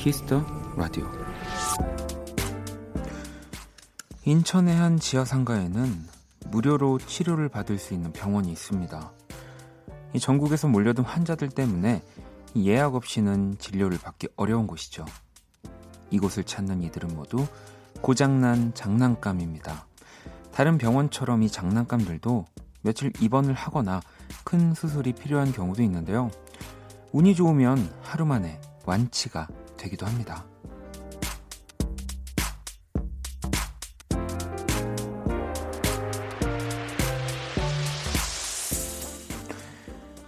[0.00, 0.42] Kiss the
[0.78, 1.06] Radio
[4.24, 6.06] 인천의 한 지하 상가에는
[6.46, 9.12] 무료로 치료를 받을 수 있는 병원이 있습니다.
[10.18, 12.02] 전국에서 몰려든 환자들 때문에
[12.56, 15.04] 예약 없이는 진료를 받기 어려운 곳이죠.
[16.08, 17.46] 이곳을 찾는 이들은 모두
[18.00, 19.84] 고장난 장난감입니다.
[20.50, 22.46] 다른 병원처럼 이 장난감들도
[22.80, 24.00] 며칠 입원을 하거나
[24.44, 26.30] 큰 수술이 필요한 경우도 있는데요.
[27.12, 29.46] 운이 좋으면 하루 만에 완치가
[29.80, 30.44] 되기도 합니다.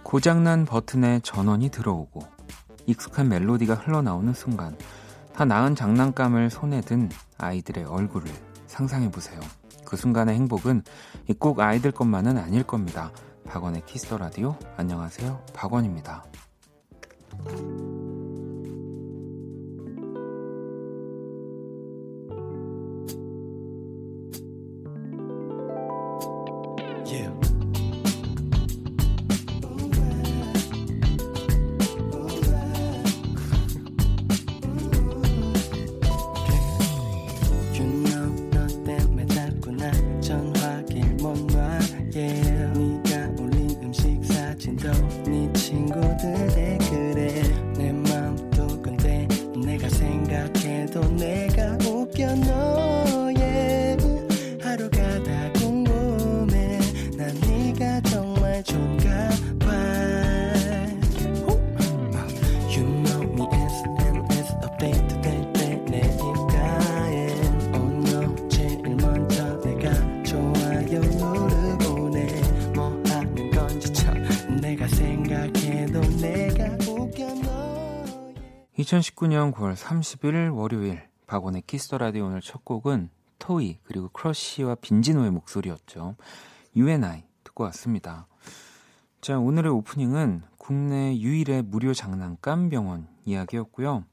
[0.03, 2.21] 고장난 버튼에 전원이 들어오고
[2.85, 4.77] 익숙한 멜로디가 흘러나오는 순간
[5.33, 8.31] 다 나은 장난감을 손에 든 아이들의 얼굴을
[8.67, 9.39] 상상해 보세요.
[9.85, 10.83] 그 순간의 행복은
[11.39, 13.11] 꼭 아이들 것만은 아닐 겁니다.
[13.45, 15.45] 박원의 키스터 라디오 안녕하세요.
[15.53, 16.23] 박원입니다.
[78.83, 85.31] 2019년 9월 30일 월요일 박원의 Kiss the Radio 오늘 첫 곡은 토이 그리고 크러쉬와 빈지노의
[85.31, 86.15] 목소리였죠.
[86.75, 88.27] U & I 듣고 왔습니다.
[89.21, 94.03] 자, 오늘의 오프닝은 국내 유일의 무료 장난감 병원 이야기였고요.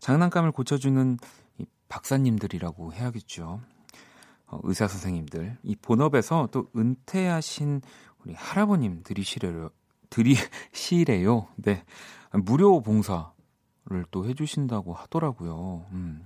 [0.00, 1.18] 장난감을 고쳐주는
[1.58, 3.60] 이 박사님들이라고 해야겠죠.
[4.46, 5.58] 어, 의사 선생님들.
[5.62, 7.82] 이 본업에서 또 은퇴하신
[8.20, 9.68] 우리 할아버님 들이시래요.
[10.08, 11.48] 들이시래요.
[11.56, 11.84] 네.
[12.32, 13.32] 무료 봉사
[14.10, 15.86] 또 해주신다고 하더라고요.
[15.92, 16.22] 음.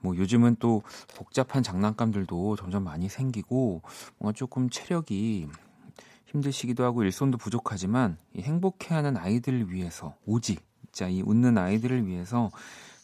[0.00, 0.82] 뭐 요즘은 또
[1.14, 3.82] 복잡한 장난감들도 점점 많이 생기고
[4.18, 5.48] 뭔가 조금 체력이
[6.26, 12.50] 힘드시기도 하고 일손도 부족하지만 이 행복해하는 아이들을 위해서 오직 진짜 이 웃는 아이들을 위해서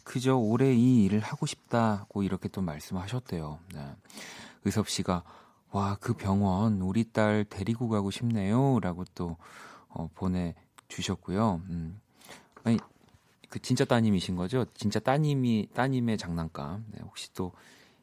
[0.05, 3.59] 그저 올해 이 일을 하고 싶다고 이렇게 또 말씀하셨대요.
[3.75, 3.97] 네.
[4.65, 5.23] 의섭 씨가
[5.71, 9.37] 와 그 병원 우리 딸 데리고 가고 싶네요라고 또
[9.89, 10.55] 어, 보내
[10.89, 11.61] 주셨고요.
[11.69, 12.01] 음.
[12.65, 12.79] 아니
[13.49, 14.65] 그 진짜 따님이신 거죠?
[14.75, 16.85] 진짜 따님이 따님의 장난감.
[16.91, 17.53] 네, 혹시 또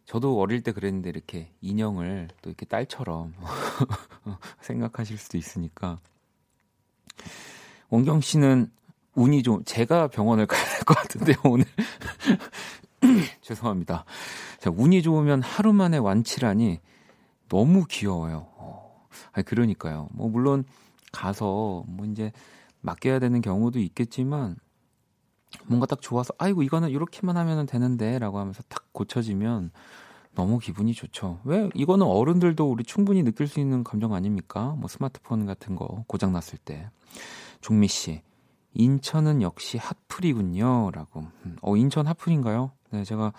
[0.06, 3.34] 저도 어릴 때 그랬는데 이렇게 인형을 또 이렇게 딸처럼
[4.62, 6.00] 생각하실 수도 있으니까.
[7.90, 8.72] 원경 씨는
[9.16, 11.66] 운이 좀 제가 병원을 가야 될 것 같은데 오늘
[13.42, 14.06] 죄송합니다.
[14.60, 16.80] 자, 운이 좋으면 하루 만에 완치라니
[17.50, 18.48] 너무 귀여워요.
[18.56, 20.10] 어, 아니 그러니까요.
[20.12, 20.64] 뭐 물론
[21.12, 22.32] 가서 뭐 이제
[22.82, 24.56] 맡겨야 되는 경우도 있겠지만
[25.66, 29.72] 뭔가 딱 좋아서 아이고 이거는 이렇게만 하면 되는데라고 하면서 탁 고쳐지면
[30.36, 31.40] 너무 기분이 좋죠.
[31.44, 34.76] 왜 이거는 어른들도 우리 충분히 느낄 수 있는 감정 아닙니까?
[34.80, 36.90] 뭐 스마트폰 같은 거 고장 났을 때.
[37.62, 38.22] 종미 씨.
[38.74, 41.28] 인천은 역시 핫플이군요라고.
[41.46, 42.72] 음, 어 인천 핫플인가요?
[42.90, 43.32] 네, 제가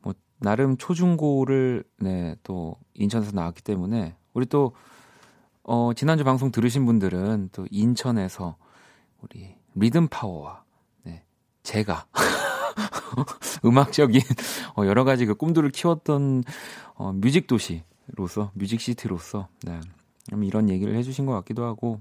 [0.00, 4.72] 뭐 나름 초중고를 네, 또 인천에서 나왔기 때문에 우리 또
[5.62, 8.56] 어, 지난주 방송 들으신 분들은 또 인천에서
[9.20, 10.64] 우리 리듬 파워와
[11.68, 12.06] 제가
[13.62, 14.22] 음악적인
[14.78, 16.42] 어, 여러 가지 그 꿈들을 키웠던
[16.94, 19.78] 어, music 도시로서 music city로서 네.
[20.42, 22.00] 이런 얘기를 해주신 것 같기도 하고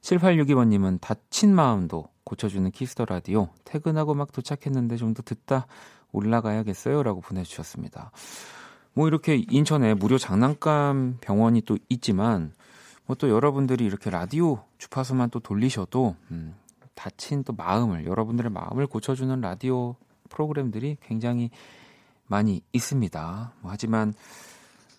[0.00, 5.66] 7862번님은 다친 마음도 고쳐주는 Kiss the Radio 퇴근하고 막 도착했는데 좀 더 듣다
[6.12, 8.10] 올라가야겠어요라고 보내주셨습니다.
[8.94, 12.54] 뭐 이렇게 인천에 무료 장난감 병원이 또 있지만
[13.04, 16.54] 뭐 또 여러분들이 이렇게 라디오 주파수만 또 돌리셔도 음,
[16.94, 19.96] 다친 또 마음을 여러분들의 마음을 고쳐주는 라디오
[20.28, 21.50] 프로그램들이 굉장히
[22.26, 23.52] 많이 있습니다.
[23.60, 24.14] 뭐 하지만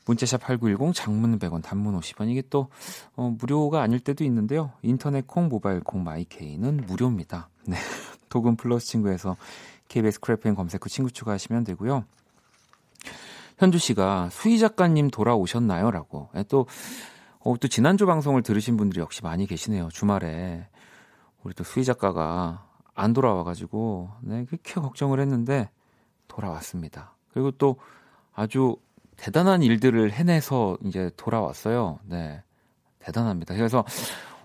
[0.06, 2.70] 문자샵 8910 장문 100원 단문 50원 이게 또
[3.16, 4.72] 어, 무료가 아닐 때도 있는데요.
[4.84, 7.50] 인터넷 콩 모바일 콩 마이케이는 무료입니다.
[7.66, 7.78] 네.
[8.30, 9.36] 도금 플러스 친구에서
[9.88, 12.06] KBS Cool FM 검색 후 친구 추가하시면 되고요.
[13.58, 15.90] 현주 씨가 수희 작가님 돌아오셨나요?
[15.92, 16.30] 라고.
[16.36, 16.68] 예, 또,
[17.40, 19.90] 어, 또 지난주 방송을 들으신 분들이 역시 많이 계시네요.
[19.94, 20.68] 주말에.
[21.46, 25.70] 우리 또 수희 작가가 안 돌아와가지고 네, 그렇게 걱정을 했는데
[26.28, 27.16] 돌아왔습니다.
[27.32, 27.78] 그리고 또
[28.34, 28.76] 아주
[29.16, 32.00] 대단한 일들을 해내서 이제 돌아왔어요.
[32.04, 32.44] 네,
[33.00, 33.56] 대단합니다.
[33.56, 33.86] 그래서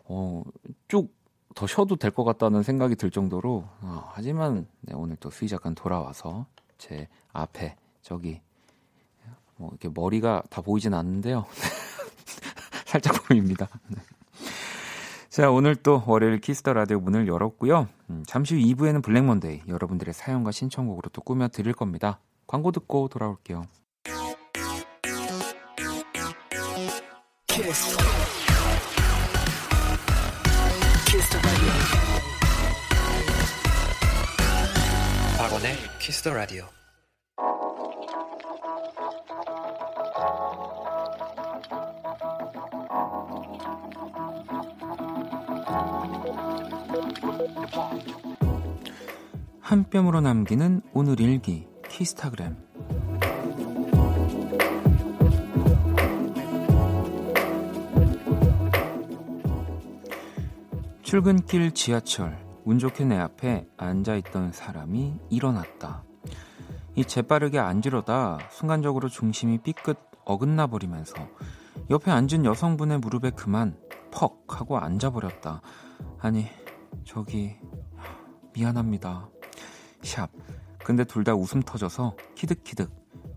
[0.05, 0.44] 어,
[0.87, 1.20] 쭉
[1.55, 5.70] 더 쉬어도 될 것 같다는 생각이 들 정도로 어, 하지만 네, 오늘 또 수희 작가
[5.70, 6.47] 돌아와서
[6.79, 8.41] 제 앞에 저기
[9.56, 11.44] 뭐 이렇게 머리가 다 보이진 않는데요.
[12.87, 13.69] 살짝 보입니다.
[15.40, 15.44] 네.
[15.44, 17.88] 자, 오늘 또 월요일 Kiss the Radio 문을 열었고요.
[18.10, 22.20] 음, 잠시 후 2부에는 Black Monday 여러분들의 사연과 신청곡으로 또 꾸며 드릴 겁니다.
[22.46, 23.64] 광고 듣고 돌아올게요.
[27.46, 27.96] 키스.
[31.06, 31.38] 키스
[35.38, 36.79] 박원의 키스 더 라디오.
[49.60, 52.56] 한 뼘으로 남기는 오늘 일기 키스타그램
[61.02, 66.04] 출근길 지하철 운 좋게 내 앞에 앉아있던 사람이 일어났다.
[66.94, 71.14] 이 재빠르게 앉으려다 순간적으로 중심이 삐끗 어긋나 버리면서
[71.90, 73.76] 옆에 앉은 여성분의 무릎에 그만
[74.12, 75.62] 퍽 하고 앉아버렸다.
[76.20, 76.46] 아니
[77.05, 77.56] 저기
[78.52, 79.29] 미안합니다.
[80.02, 80.31] 샵.
[80.85, 82.91] 근데 둘 다 웃음 터져서 키득키득.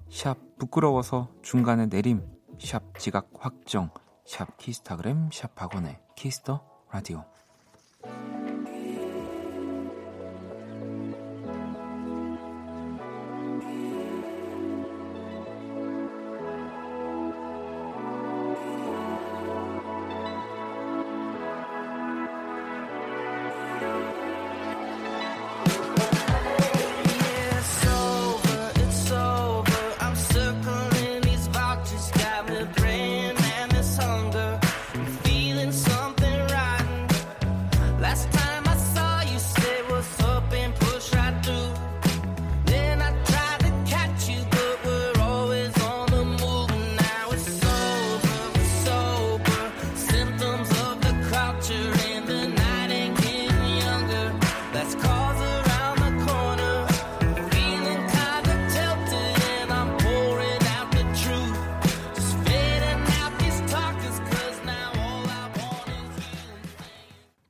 [0.10, 2.25] 샵 부끄러워서 중간에 내림.
[2.60, 3.89] 샵 지각 확정.
[4.25, 7.25] 샵 키스타그램 샵 박원의 키스터 라디오.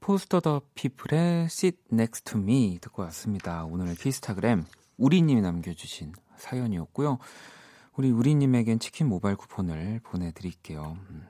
[0.04, 3.64] 포스터 더 피플의 Sit Next to Me 듣고 왔습니다.
[3.64, 4.66] 오늘 키스타그램
[4.98, 7.20] 우리님이 남겨주신 사연이었고요.
[7.96, 10.98] 우리 우리님에겐 치킨 모바일 쿠폰을 보내드릴게요.
[11.10, 11.26] 음.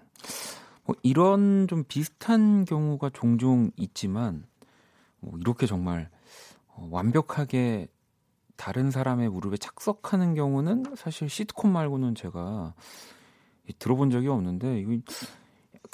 [0.86, 4.44] 뭐 이런 좀 비슷한 경우가 종종 있지만
[5.20, 6.10] 뭐 이렇게 정말
[6.70, 7.88] 어, 완벽하게
[8.56, 12.74] 다른 사람의 무릎에 착석하는 경우는 사실 시트콤 말고는 제가
[13.78, 14.98] 들어본 적이 없는데 이거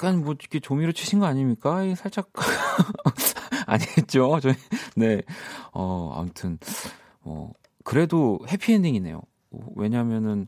[0.00, 1.82] 약간 뭐 이렇게 조미료 치신 거 아닙니까?
[1.94, 2.30] 살짝
[3.66, 4.40] 아니겠죠?
[4.40, 4.54] 저희
[4.96, 5.20] 네.
[5.72, 6.58] 어, 아무튼
[7.20, 7.52] 어
[7.84, 9.20] 그래도 해피엔딩이네요.
[9.76, 10.46] 왜냐면은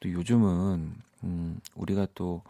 [0.00, 0.94] 또 요즘은
[1.24, 2.42] 음 우리가 또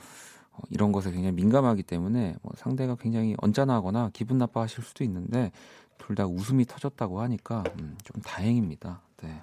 [0.50, 5.52] 어, 이런 것에 굉장히 민감하기 때문에 뭐 상대가 굉장히 언짢아하거나 기분 나빠하실 수도 있는데
[5.98, 9.02] 둘 다 웃음이 터졌다고 하니까 음, 좀 다행입니다.
[9.22, 9.40] 네.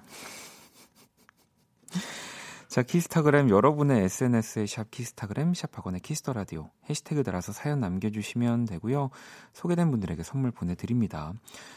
[2.68, 8.66] 자, 키스타그램 여러분의 SNS에 샵 키스타그램 샵 박원의 Kiss the Radio 해시태그 달아서 사연 남겨주시면
[8.66, 9.08] 되고요.
[9.54, 11.32] 소개된 분들에게 선물 보내드립니다.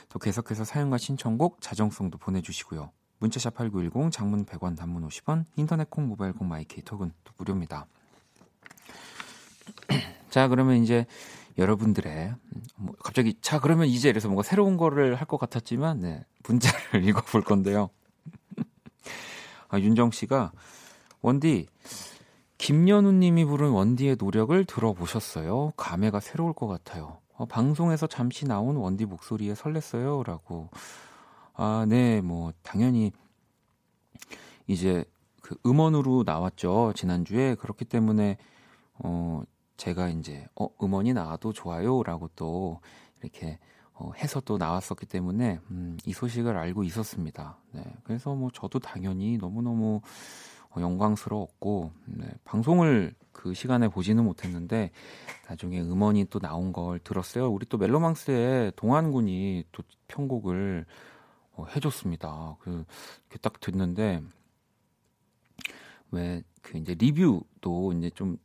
[0.10, 2.92] 또 계속해서 사연과 신청곡 자정송도 보내주시고요.
[3.20, 7.86] 문자샵 8910 장문 100원 단문 50원 인터넷 콩 모바일 콩 마이케이 톡은 또 무료입니다.
[10.30, 11.06] 자 그러면 이제
[11.58, 12.36] 여러분들의
[12.76, 17.44] 뭐 갑자기 자 그러면 이제 이래서 뭔가 새로운 거를 할 것 같았지만 네 문자를 읽어볼
[17.44, 17.92] 건데요.
[19.70, 20.52] 아, 윤정 씨가
[21.22, 21.68] 원디,
[22.58, 25.74] 김연우 님이 부른 원디의 노력을 들어보셨어요?
[25.78, 27.20] 감회가 새로울 것 같아요.
[27.36, 30.24] 어, 방송에서 잠시 나온 원디 목소리에 설렜어요.
[30.24, 30.70] 라고.
[31.54, 33.12] 아, 네, 뭐, 당연히,
[34.68, 35.04] 이제,
[35.42, 36.94] 그 음원으로 나왔죠.
[36.96, 37.56] 지난주에.
[37.56, 38.38] 그렇기 때문에,
[38.94, 39.42] 어,
[39.78, 42.04] 제가 이제, 어, 음원이 나와도 좋아요.
[42.04, 42.80] 라고 또,
[43.22, 43.58] 이렇게,
[43.94, 47.58] 어, 해서 또 나왔었기 때문에, 음, 이 소식을 알고 있었습니다.
[47.72, 47.84] 네.
[48.04, 54.92] 그래서 뭐, 저도 당연히 너무너무, 어, 영광스러웠고 네, 방송을 그 시간에 보지는 못했는데
[55.48, 57.50] 나중에 음원이 또 나온 걸 들었어요.
[57.50, 60.86] 우리 또 멜로망스의 동안군이 또 편곡을
[61.54, 62.56] 어, 해줬습니다.
[62.60, 62.86] 그,
[63.42, 64.22] 딱 듣는데
[66.12, 68.38] 왜 그 이제 리뷰도 이제 좀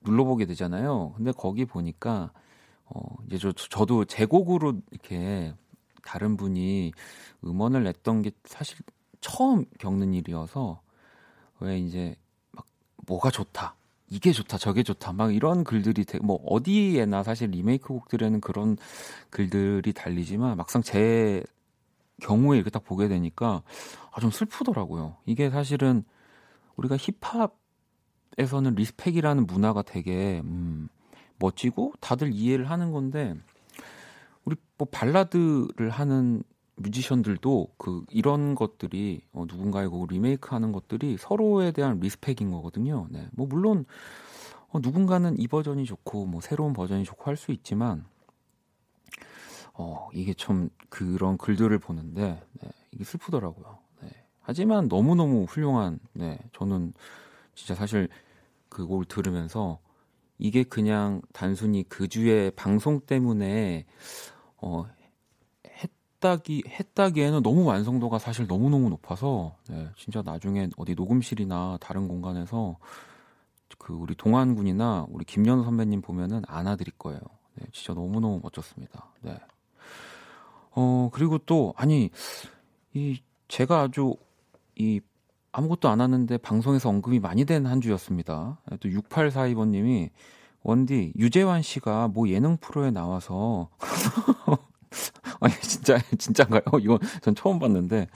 [0.00, 1.12] 눌러보게 되잖아요.
[1.16, 2.32] 근데 거기 보니까
[2.84, 5.54] 어 이제 저 저도 제곡으로 이렇게
[6.02, 6.92] 다른 분이
[7.44, 8.78] 음원을 냈던 게 사실
[9.20, 10.80] 처음 겪는 일이어서
[11.62, 12.16] 왜 이제
[12.52, 12.66] 막
[13.06, 13.74] 뭐가 좋다.
[14.08, 18.76] 이게 좋다, 저게 좋다, 막 이런 글들이 되게 뭐 어디에나 사실 리메이크 곡들에는 그런
[19.30, 21.42] 글들이 달리지만 막상 제
[22.20, 23.62] 경우에 이렇게 딱 보게 되니까
[24.10, 25.16] 아, 좀 슬프더라고요.
[25.24, 26.04] 이게 사실은
[26.76, 26.96] 우리가
[28.36, 30.88] 힙합에서는 respect이라는 문화가 되게 음,
[31.38, 33.34] 멋지고 다들 이해를 하는 건데
[34.44, 36.42] 우리 뭐 발라드를 하는
[36.76, 43.06] 뮤지션들도 그 이런 것들이 어, 누군가의 곡을 리메이크하는 것들이 서로에 대한 respect인 거거든요.
[43.10, 43.84] 네, 뭐 물론
[44.68, 48.04] 어, 누군가는 이 버전이 좋고 뭐 새로운 버전이 좋고 할 수 있지만
[49.74, 53.78] 어 이게 참 그런 글들을 보는데 네, 이게 슬프더라고요.
[54.02, 54.10] 네.
[54.40, 56.92] 하지만 너무 너무 훌륭한 네 저는
[57.54, 58.08] 진짜 사실
[58.68, 59.78] 그 곡을 들으면서
[60.38, 63.86] 이게 그냥 단순히 그 주의 방송 때문에
[64.56, 64.84] 어
[66.22, 72.78] 했다기 했다기에는 너무 완성도가 사실 너무 너무 높아서 네, 진짜 나중에 어디 녹음실이나 다른 공간에서
[73.78, 77.20] 그 우리 동안군이나 우리 김연우 선배님 보면은 안아드릴 거예요.
[77.56, 79.10] 네, 진짜 너무 너무 멋졌습니다.
[79.22, 79.36] 네.
[80.70, 82.10] 어 그리고 또 아니
[82.94, 84.14] 이 제가 아주
[84.76, 85.00] 이
[85.50, 88.60] 아무것도 안 하는데 방송에서 언급이 많이 된 한 주였습니다.
[88.80, 90.10] 또 6842번님이
[90.62, 93.68] 원디 유재환 씨가 뭐 예능 프로에 나와서
[95.42, 96.62] 아니 진짜 진짜인가요?
[96.80, 98.06] 이건 전 처음 봤는데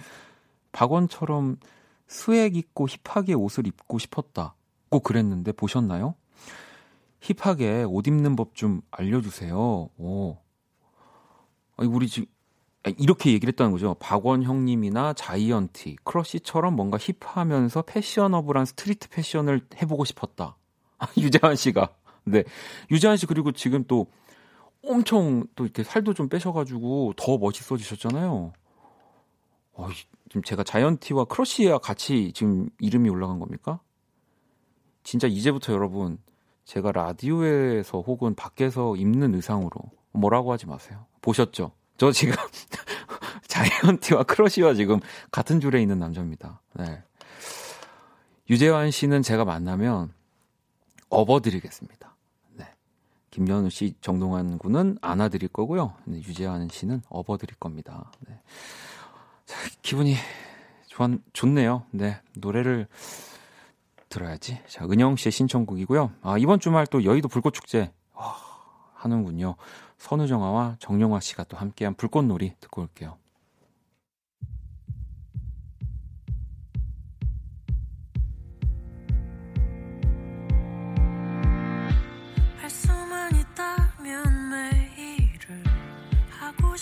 [0.72, 1.56] 박원처럼
[2.06, 4.54] 스웩 입고 힙하게 옷을 입고 싶었다.
[4.88, 6.14] 꼭 그랬는데 보셨나요?
[7.20, 9.56] 힙하게 옷 입는 법 좀 알려주세요.
[9.98, 10.36] 오.
[11.76, 12.26] 아니 우리 지금
[12.98, 13.94] 이렇게 얘기를 했다는 거죠.
[13.98, 20.56] 박원 형님이나 자이언티, 크러쉬처럼 뭔가 hip하면서 패셔너블한 street 패션을 해보고 싶었다.
[21.18, 21.90] 유재환 씨가.
[22.24, 22.44] 네.
[22.90, 24.06] 유재환 씨 그리고 지금 또
[24.86, 28.52] 엄청 또 이렇게 살도 좀 빼셔가지고 더 멋있어지셨잖아요.
[29.74, 29.88] 어,
[30.28, 33.80] 지금 제가 자이언티와 크러쉬와 같이 지금 이름이 올라간 겁니까?
[35.02, 36.18] 진짜 이제부터 여러분
[36.64, 39.80] 제가 라디오에서 혹은 밖에서 입는 의상으로
[40.12, 41.06] 뭐라고 하지 마세요.
[41.20, 41.72] 보셨죠?
[41.96, 42.34] 저 지금
[43.46, 45.00] 자이언티와 크러쉬와 지금
[45.30, 46.60] 같은 줄에 있는 남자입니다.
[46.74, 47.02] 네.
[48.50, 50.12] 유재환 씨는 제가 만나면
[51.08, 52.15] 업어드리겠습니다.
[53.36, 53.44] 네.
[53.44, 55.94] 김연우 씨, 정동환 군은 안아드릴 거고요.
[56.04, 58.10] 네, 유재환 씨는 업어드릴 겁니다.
[58.26, 58.40] 네.
[59.44, 60.14] 자, 기분이
[60.86, 61.02] 좋,
[61.32, 61.84] 좋네요.
[61.90, 62.20] 네.
[62.34, 62.86] 노래를
[64.08, 64.58] 들어야지.
[64.66, 66.12] 자, 은영 씨의 신청곡이고요.
[66.22, 67.92] 아, 이번 주말 또 여의도 불꽃축제
[68.94, 69.56] 하는군요.
[69.98, 73.18] 선우정아와 정용화 씨가 또 함께한 불꽃놀이 듣고 올게요.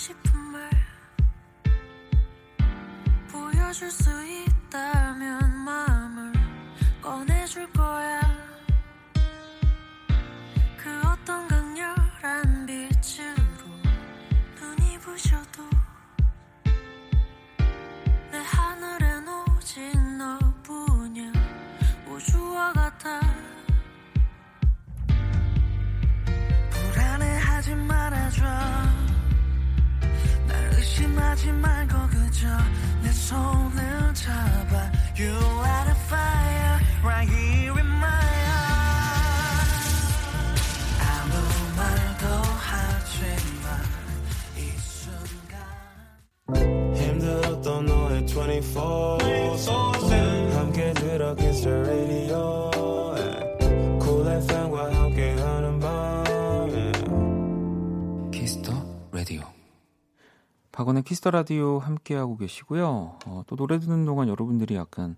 [0.05, 0.69] 싶은 말
[3.31, 4.54] 보여줄 수 있
[48.35, 50.51] 24/7.
[50.51, 52.69] 함께 들어 Kiss the radio.
[53.17, 53.57] 예.
[54.01, 56.25] Cool FM과 함께하는 밤.
[58.31, 58.77] Kiss the
[59.11, 59.45] radio
[60.73, 63.19] 박원의 Kiss the Radio 함께하고 계시고요.
[63.25, 65.15] 어, 또 노래 듣는 동안 여러분들이 약간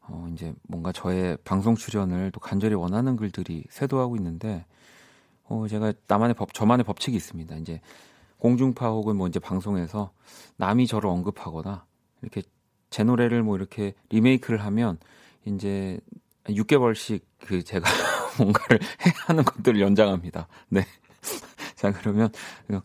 [0.00, 4.64] 어, 이제 뭔가 저의 방송 출연을 또 간절히 원하는 글들이 쇄도하고 있는데
[5.44, 7.54] 어, 제가 나만의 법, 저만의 법칙이 있습니다.
[7.58, 7.80] 이제
[8.38, 10.10] 공중파 혹은 뭐 이제 방송에서
[10.56, 11.84] 남이 저를 언급하거나
[12.22, 12.42] 이렇게
[12.90, 14.98] 제 노래를 뭐 이렇게 리메이크를 하면
[15.44, 15.98] 이제
[16.44, 17.88] 6개월씩 그 제가
[18.38, 20.48] 뭔가를 해야 하는 것들을 연장합니다.
[20.68, 20.84] 네.
[21.76, 22.30] 자, 그러면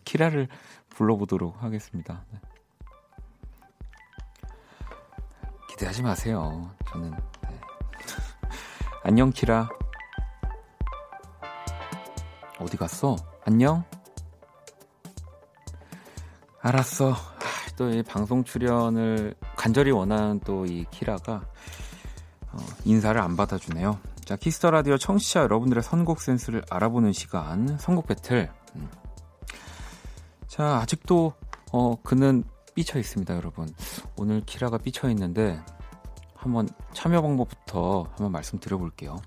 [0.04, 0.48] 키라를
[0.90, 2.24] 불러보도록 하겠습니다.
[2.32, 2.40] 네.
[5.70, 6.74] 기대하지 마세요.
[6.88, 7.60] 저는 네.
[9.04, 9.68] 안녕 키라.
[12.58, 13.16] 어디 갔어?
[13.44, 13.84] 안녕.
[16.62, 17.35] 알았어.
[17.76, 21.42] 아, 또이 방송 출연을 간절히 원하는 또 이 키라가
[22.52, 23.98] 어, 인사를 안 받아주네요.
[24.24, 28.50] 자 Kiss the Radio 청취자 여러분들의 선곡 센스를 알아보는 시간 선곡 배틀.
[28.76, 28.88] 음.
[30.48, 31.34] 자, 아직도
[31.72, 33.68] 어, 그는 삐쳐 있습니다, 여러분.
[34.16, 35.60] 오늘 키라가 삐쳐 있는데
[36.34, 39.20] 한번 참여 방법부터 한번 말씀드려볼게요.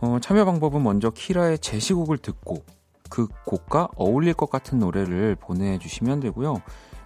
[0.00, 2.64] 어, 참여 방법은 먼저 키라의 제시곡을 듣고
[3.08, 6.60] 그 곡과 어울릴 것 같은 노래를 보내주시면 되고요.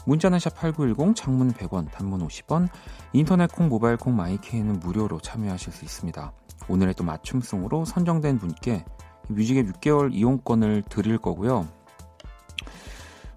[0.08, 2.70] 문자는 샵8910, 장문 100원, 단문 50원,
[3.12, 6.32] 인터넷 콩, 모바일 콩, 마이케이는 무료로 참여하실 수 있습니다.
[6.66, 8.86] 오늘의 또 맞춤송으로 선정된 분께
[9.28, 11.68] 뮤직앱 6개월 이용권을 드릴 거고요.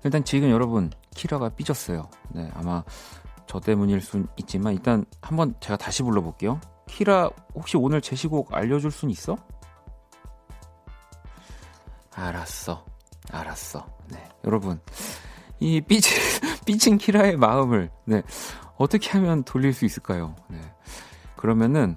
[0.05, 2.09] 일단 지금 여러분 키라가 삐졌어요.
[2.29, 2.85] 네, 아마
[3.47, 6.61] 저 때문일 수 있지만 일단 한번 제가 다시 불러볼게요.
[6.87, 9.35] 키라 혹시 오늘 제시곡 알려줄 순 있어?
[12.15, 12.85] 알았어,
[13.29, 13.85] 알았어.
[14.07, 14.79] 네, 여러분
[15.61, 16.11] 이 삐진
[16.65, 18.23] 삐친 키라의 마음을 네
[18.77, 20.35] 어떻게 하면 돌릴 수 있을까요?
[20.49, 20.57] 네,
[21.37, 21.95] 그러면은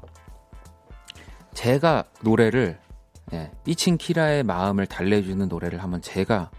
[1.55, 2.79] 제가 노래를
[3.31, 6.51] 네, 삐친 키라의 마음을 달래주는 노래를 한번 제가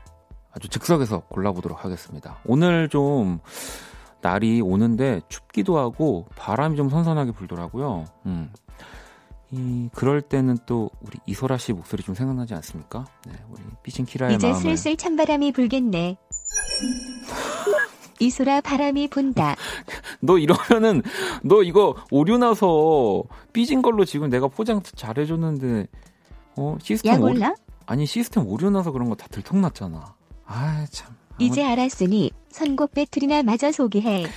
[0.52, 2.40] 아주 즉석에서 골라보도록 하겠습니다.
[2.44, 3.40] 오늘 좀
[4.22, 8.06] 날이 오는데 춥기도 하고 바람이 좀 선선하게 불더라고요.
[8.26, 8.52] 음.
[9.52, 13.06] 이 그럴 때는 또 우리 이소라 씨 목소리 좀 생각나지 않습니까?
[13.28, 16.18] 네, 우리 삐진 키라의 이제 마음을 슬슬 찬바람이 불겠네.
[18.20, 19.56] 이소라 바람이 분다.
[20.22, 21.02] 너 이러면은
[21.44, 23.24] 너 이거 오류 나서
[23.54, 25.88] 삐진 걸로 지금 내가 포장 잘 해줬는데
[26.58, 27.56] 어 시스템 야 오류?
[27.86, 30.16] 아니 시스템 오류 나서 그런 거 다 들통났잖아.
[30.46, 31.14] 아 참.
[31.40, 34.28] 이제 알았으니 선곡 배틀이나 마저 소개해.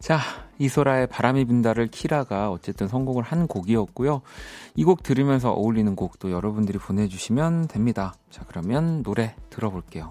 [0.00, 0.18] 자,
[0.58, 4.22] 이소라의 바람이 분다를 키라가 어쨌든 선곡을 한 곡이었고요.
[4.74, 8.14] 이 곡 들으면서 어울리는 곡도 여러분들이 보내주시면 됩니다.
[8.28, 10.10] 자, 그러면 노래 들어볼게요.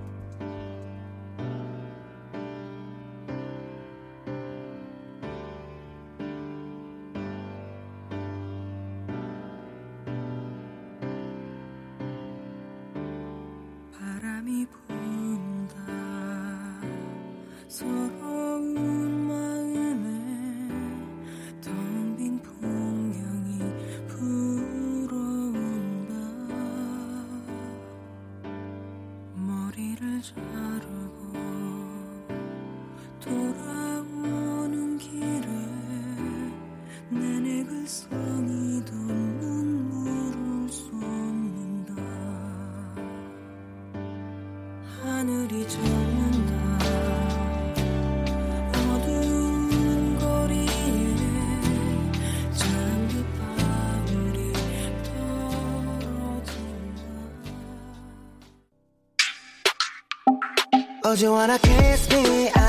[61.21, 62.60] you wanna kiss me?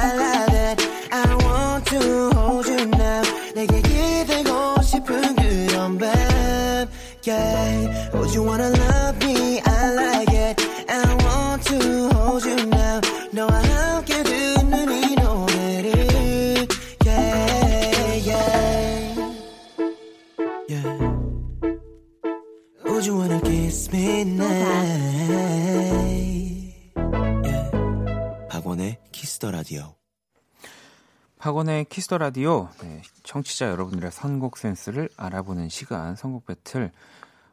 [31.63, 36.91] 박원의 Kiss the Radio 네, 청취자 여러분들의 선곡 센스를 알아보는 시간 선곡 배틀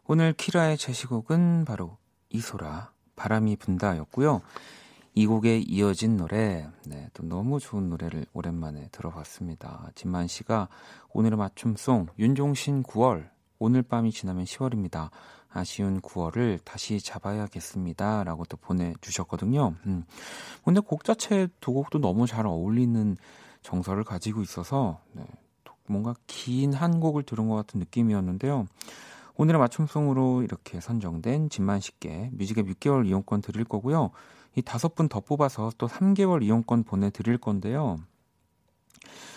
[0.07, 1.97] 오늘 키라의 제시곡은 바로
[2.29, 4.41] 이소라 바람이 분다였고요.
[5.13, 9.91] 이 곡에 이어진 노래 네, 또 너무 좋은 노래를 오랜만에 들어봤습니다.
[9.95, 10.69] 진만 씨가
[11.13, 15.09] 오늘의 맞춤송 윤종신 9월 오늘 밤이 지나면 10월입니다.
[15.51, 18.23] 아쉬운 9월을 다시 잡아야겠습니다.
[18.23, 19.75] 라고 또 보내주셨거든요.
[19.85, 20.03] 음.
[20.63, 23.17] 근데 곡 자체 두 곡도 너무 잘 어울리는
[23.61, 25.23] 정서를 가지고 있어서 네,
[25.87, 28.67] 뭔가 긴 한 곡을 들은 것 같은 느낌이었는데요.
[29.35, 34.11] 오늘의 맞춤송으로 이렇게 선정된 진만 씨께 뮤직앱 6개월 이용권 드릴 거고요.
[34.55, 37.97] 이 다섯 분 더 뽑아서 또 3개월 이용권 보내드릴 건데요.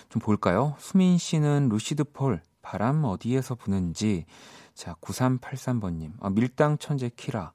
[0.09, 0.75] 좀 볼까요?
[0.79, 4.27] 수민 씨는 루시드 폴 바람 어디에서 부는지
[4.75, 7.53] 자 9383번님 아, 밀당 천재 키라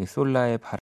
[0.00, 0.76] 이 솔라의 바람